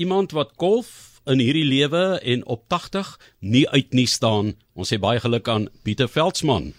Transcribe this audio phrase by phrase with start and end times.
[0.00, 4.54] iemand wat golf in hierdie lewe en op 80 nie uit nie staan.
[4.72, 6.72] Ons sê baie geluk aan Pieter Veldsmann.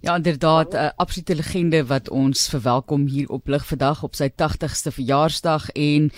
[0.00, 4.28] Ja, inderdaad, 'n uh, absolute legende wat ons verwelkom hier op lig vandag op sy
[4.30, 6.12] 80ste verjaarsdag en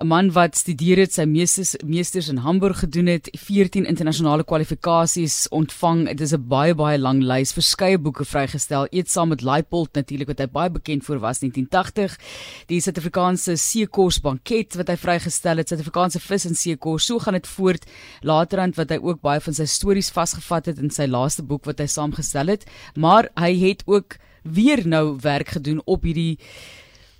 [0.00, 5.48] 'n man wat studeer het, sy meesters meesters in Hamburg gedoen het, 14 internasionale kwalifikasies
[5.48, 6.08] ontvang.
[6.08, 10.28] Dit is 'n baie baie lang lys, verskeie boeke vrygestel, eet saam met Leipold natuurlik
[10.28, 12.18] wat hy baie bekend voor was 1980.
[12.66, 17.04] Die Suid-Afrikaanse seekos banket wat hy vrygestel het, Suid-Afrikaanse vis en seekos.
[17.04, 17.84] So gaan dit voort.
[18.20, 21.78] Laterand wat hy ook baie van sy stories vasgevat het in sy laaste boek wat
[21.78, 22.64] hy saamgestel het.
[22.94, 26.38] Maar hy het ook weer nou werk gedoen op hierdie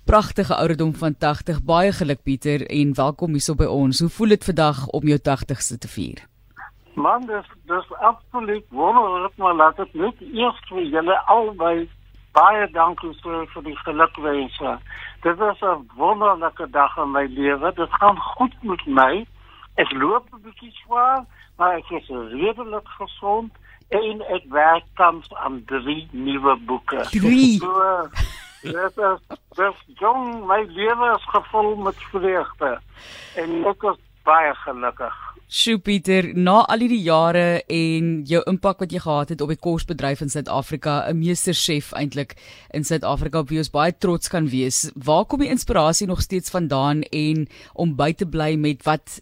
[0.05, 1.63] pragtige ouderdom van 80.
[1.63, 3.99] Baie geluk Pieter en welkom hier so by ons.
[3.99, 6.23] Hoe voel dit vandag om jou 80ste te vier?
[6.95, 11.89] Man, dis dis absoluut wonderlik maar laat dit net eers vir julle albei
[12.37, 14.77] baie dankie vir vir die gelukwense.
[15.25, 17.73] Dit was 'n wonderlike dag in my lewe.
[17.73, 19.25] Dit gaan goed met my.
[19.75, 21.25] Ek loop 'n bietjie swaar,
[21.57, 23.51] maar ek is redelik gesond
[23.89, 27.05] en ek werk tans aan drie nuwe boeke.
[27.13, 27.59] Drie.
[27.59, 28.09] So,
[28.61, 32.75] dit is dis jong my lewe is gevul met vreugde
[33.41, 35.23] en ek is baie gelukkig.
[35.47, 39.61] Sjoe Pieter, na al hierdie jare en jou impak wat jy gehad het op die
[39.63, 42.35] kosbedryf in Suid-Afrika, 'n meesterchef eintlik
[42.75, 44.91] in Suid-Afrika op wie ons baie trots kan wees.
[44.95, 49.21] Waar kom die inspirasie nog steeds vandaan en om by te bly met wat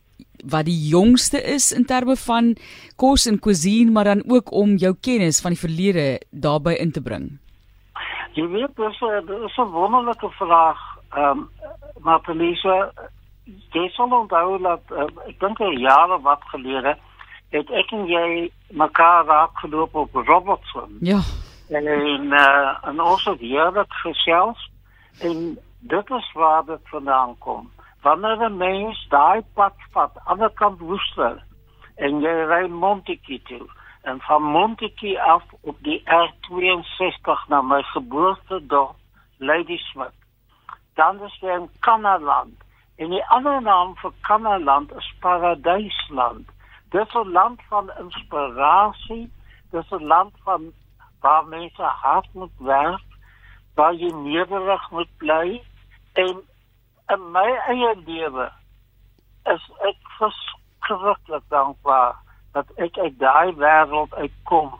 [0.49, 2.55] wat die jongste is in terme van
[2.95, 7.01] kos en cuisine, maar dan ook om jou kennis van die verlede daarbey in te
[7.01, 7.39] bring?
[8.35, 10.79] Jy weet, dis 'n dis 'n wonderlike vraag.
[11.15, 11.49] Ehm um,
[12.03, 12.91] maar Felisa,
[13.71, 16.97] jy sal onthou dat uh, ek dink 'n jaar wat gelede
[17.49, 20.97] het ek en jy mekaar raak geloop op Robertson.
[20.99, 21.19] Ja.
[21.69, 24.69] En in uh, en ons het heerlik gesels
[25.21, 27.69] en dit is waar dit vandaan kom
[28.05, 31.35] wanneer 'n mens daai pad vat aan die kant Woester
[31.95, 33.65] en jy ry Montetjie toe
[34.01, 38.95] en van Montetjie af op die R62 na my geboortedorp
[39.37, 40.19] Ladysmith
[40.99, 42.57] dan is jy in Kanaland
[42.95, 46.47] en die ander naam vir Kanaland is Paradysland.
[46.91, 49.31] Dit is 'n land van inspirasie
[49.71, 50.71] dit is 'n land van
[51.21, 53.07] waar mense hard moet werk
[53.75, 55.61] waar jy nederig moet bly
[56.13, 56.41] en
[57.13, 58.47] in my eie lewe
[59.53, 62.15] is ek verskriklik dankbaar
[62.57, 64.71] dat ek uit daai wêreld uitkom.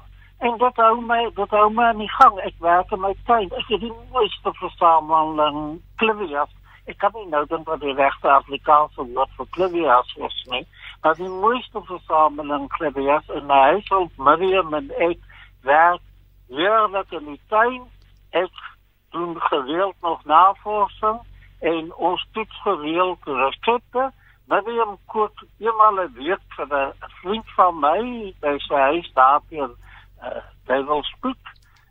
[0.46, 2.40] En dit hou my dit hou my in gang.
[2.48, 3.52] Ek werk in my tuin.
[3.52, 5.60] Ek het die mooiste versameling
[6.02, 6.52] clivias.
[6.90, 10.64] Ek kan nie nou dink wat die regte Afrikaanse woord vir clivias is nie.
[11.04, 15.22] Maar die mooiste versameling clivias in my huis op Miriam en ek
[15.66, 16.04] werk
[16.50, 17.86] heerlik in die tuin.
[18.34, 18.66] Ek
[19.14, 21.22] doen gereeld nog navorsing
[21.60, 24.12] en ons toets gereeld resepte.
[24.48, 29.76] William kook eenmal 'n week vir 'n vriend van my by sy huis daar in
[30.24, 31.46] uh, Devilspoort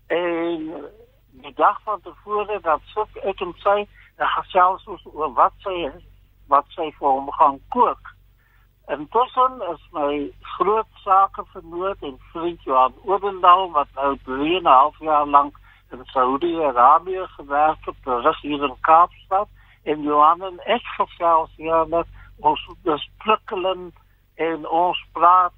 [0.06, 0.90] en
[1.30, 3.86] die dag van tevore dat soek ek en sy
[4.18, 5.90] gesels oor wat sy
[6.52, 8.12] wat sy vir hom gaan kook.
[8.92, 14.66] Intussen is my groot sake vernoot en vriend Johan Odendaal wat nou 3 en 'n
[14.66, 15.56] half jaar lank
[15.98, 19.48] in Saudi-Arabië gewerk het, terug hier in Kaapstad.
[19.82, 22.06] En Johan en ek gesels ja met
[22.40, 23.94] ons dis prikkelend
[24.34, 25.52] en ons praat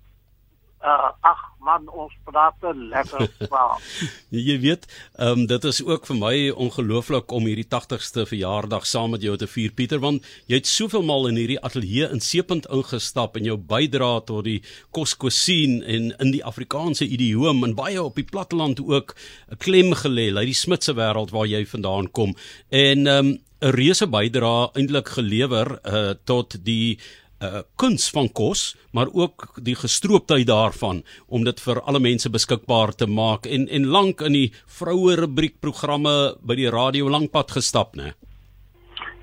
[0.84, 3.82] uh, ag man ons praat lekker praat.
[4.30, 4.86] jy weet,
[5.18, 6.34] ehm um, dit is ook vir my
[6.66, 11.02] ongelooflik om hierdie 80ste verjaardag saam met jou te vier Pieter want jy het soveel
[11.06, 14.60] mal in hierdie ateljee in Seepunt ingestap en jou bydra tot die
[14.96, 19.16] koskwasien en in die Afrikaanse idioom en baie op die platteland ook
[19.50, 22.36] 'n klem gelê, uit die Smitse wêreld waar jy vandaan kom.
[22.70, 26.98] En ehm um, 'n reuse bydra eintlik gelewer uh, tot die
[27.42, 32.94] uh, kuns van kos, maar ook die gestrooptheid daarvan om dit vir alle mense beskikbaar
[32.96, 37.96] te maak en en lank in die vroue rubriek programme by die radio lankpad gestap,
[37.96, 38.14] né?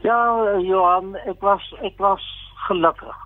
[0.04, 0.20] Ja,
[0.60, 2.24] Johan, ek was ek was
[2.68, 3.20] gelukkig.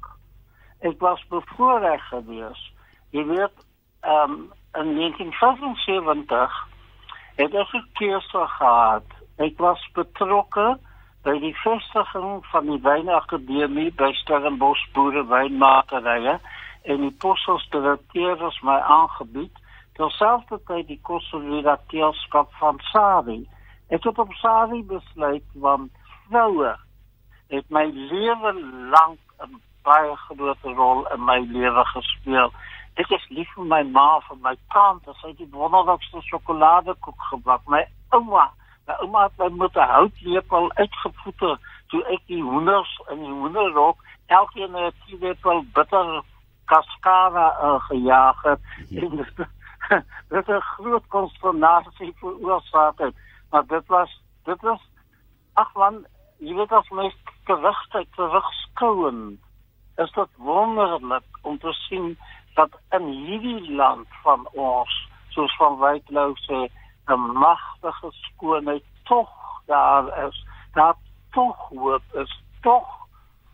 [0.85, 2.71] Ek was bevoorreg geweest.
[3.11, 3.65] Jy weet,
[4.05, 6.67] ehm um, in 1975
[7.37, 9.07] het ek 'n keuse gehad.
[9.37, 10.77] Ek was betrokke
[11.27, 16.37] by die vestiging van die wynakademie by Stellenbosch boere wynmakerye
[16.87, 19.63] en die posstelsdirekteur was my aangebied
[19.99, 23.41] terselfdertyd die konsolidateurskap van Savi.
[23.91, 25.91] Ek het op Savi besluit want
[26.29, 26.75] vroue
[27.51, 28.53] het my lewe
[28.93, 32.53] lank 'n baie groot rol in my lewe gespeel.
[32.95, 37.67] Ek is lief vir my ma, vir my tante, sy het die wonderlikste sjokoladekoek gebak.
[37.67, 38.47] My ouma
[38.87, 43.97] My ouma het my met 'n houtlepel uitgevoer toe ek die hoenders in die hoenderhok
[44.25, 46.21] elkeen dit wel bitter
[46.65, 48.59] kaskade gejaag het.
[48.89, 49.25] En
[50.33, 53.15] dit 'n groot konsternasie veroorsaak het.
[53.49, 54.81] Maar dit was dit was
[55.53, 56.05] ag man
[56.37, 59.39] jy weet as mens terugkyk terugskouend
[59.97, 62.17] is dit wonderlik om te sien
[62.53, 66.67] dat in hierdie land van ons soos van Wyklou sê
[67.07, 69.29] 'n magtige skoonheid tog
[69.65, 70.45] daar is.
[70.73, 70.97] Dat
[71.31, 72.87] tog hoop is tog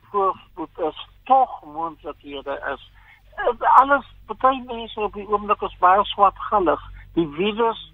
[0.10, 2.92] voorspoed is tog moontlikhede is.
[3.60, 6.82] Alles baie mense op die oomblik is baie swart gelig.
[7.14, 7.94] Die virus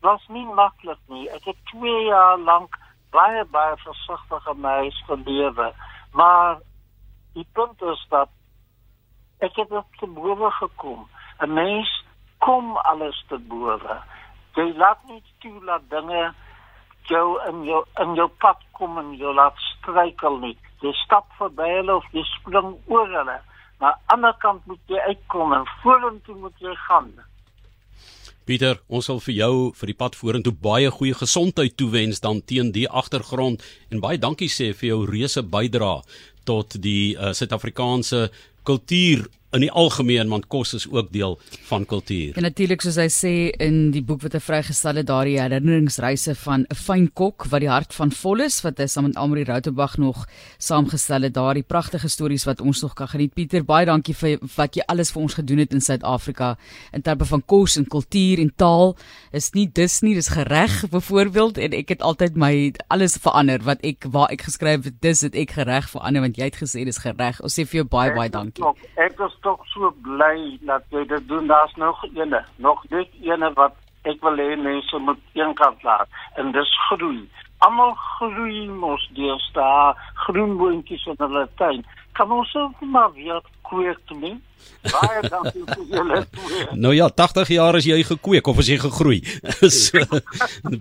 [0.00, 1.28] was nie maklik nie.
[1.30, 2.78] Ek het 2 jaar lank
[3.10, 5.72] baie baie versigtige meis gelewe.
[6.12, 6.58] Maar
[7.32, 8.28] die punt is dat
[9.38, 11.08] ek het op te bowe gekom.
[11.38, 12.04] 'n mens
[12.38, 14.00] kom alles te bowe
[14.56, 16.30] jy laat nie toe dat dinge
[17.10, 20.56] jou in jou in jou pad kom en jou laat struikel nie.
[20.82, 23.38] Jy stap verby hulle of jy spring oor hulle.
[23.80, 27.10] Maar aan die ander kant moet jy uitkom en vorentoe moet jy gaan.
[28.48, 32.72] Pieter, ons sal vir jou vir die pad vorentoe baie goeie gesondheid toewens dan teen
[32.74, 33.62] die agtergrond.
[33.92, 36.00] En baie dankie sê vir jou reuse bydrae
[36.48, 38.28] tot die uh, Suid-Afrikaanse
[38.66, 41.38] kultuur in die algemeen want kos is ook deel
[41.68, 42.36] van kultuur.
[42.38, 43.32] En natuurlik soos hy sê
[43.62, 47.70] in die boek wat hy vrygestel het daardie herinneringsreise van 'n fyn kok wat die
[47.70, 50.26] hart van vol is wat hy saam met Amri Routebach nog
[50.58, 53.34] saamgestel het daardie pragtige stories wat ons nog kan geniet.
[53.34, 56.56] Pieter, baie dankie vir wat jy alles vir ons gedoen het in Suid-Afrika
[56.92, 58.96] in terme van kos en kultuur en taal.
[59.32, 63.82] Is nie dis nie, dis gereg byvoorbeeld en ek het altyd my alles verander wat
[63.82, 66.98] ek waar ek geskryf het dis het ek gereg verander want jy het gesê dis
[66.98, 67.40] gereg.
[67.42, 68.64] Ons sê vir jou baie baie dankie.
[68.96, 71.46] Ek is tog so bly dat jy dit doen.
[71.46, 73.76] Daar's nog eene, nog net eene wat
[74.08, 76.08] ek wil hê mense moet eenkant laat
[76.40, 77.24] en dis groei.
[77.60, 79.94] Almal groei mos deesdae
[80.26, 81.82] groen boontjies in hulle tuin.
[82.16, 84.38] Kan ons ook maar weer kweek nie?
[84.88, 86.66] Baie dankie vir julle twee.
[86.80, 89.20] Nou ja, 80 jaar is jy gekweek of is jy gegroei?
[89.82, 90.04] so,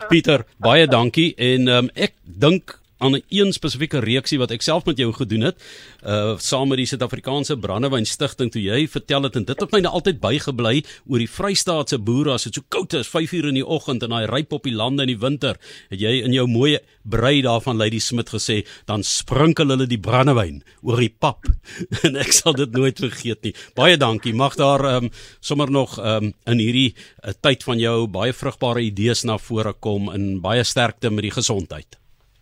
[0.07, 4.85] Pieter, baie dankie en um, ek dink aan 'n een spesifieke reeksie wat ek self
[4.85, 5.57] met jou gedoen het,
[6.03, 9.79] uh saam met die Suid-Afrikaanse Brandewyn Stichting toe jy vertel het en dit het my
[9.79, 13.53] nou altyd bygebly oor die Vrystaatse boere as dit so koud is, 5 uur in
[13.53, 15.57] die oggend en daai ryp op die lande in die winter.
[15.89, 20.63] Het jy in jou mooi brei daarvan Lady Smit gesê, dan sprinkel hulle die brandewyn
[20.81, 21.47] oor die pap.
[22.03, 23.53] en ek sal dit nooit vergeet nie.
[23.75, 24.33] Baie dankie.
[24.33, 25.09] Mag daar um
[25.39, 26.93] sommer nog um in hierdie
[27.23, 31.35] uh, tyd van jou baie vrugbare idees na vore kom en baie sterkte met die
[31.35, 31.99] gesondheid.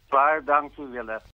[0.07, 0.87] Çfarë dang su?